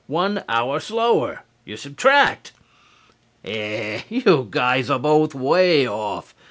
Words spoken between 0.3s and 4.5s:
hour slower. You subtract." "Here, you